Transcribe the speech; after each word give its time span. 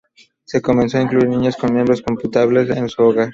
Se 0.45 0.63
comenzó 0.63 0.97
a 0.97 1.01
incluir 1.03 1.29
niños 1.29 1.55
con 1.57 1.73
miembros 1.75 2.01
computables 2.01 2.71
en 2.71 2.89
su 2.89 3.03
hogar. 3.03 3.29